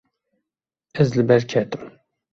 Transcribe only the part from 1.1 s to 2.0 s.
li ber ketim.